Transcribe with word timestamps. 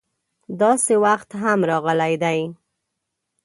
داسې 0.61 0.93
وخت 1.05 1.29
هم 1.41 1.59
راغلی 1.71 2.13
دی. 2.23 2.39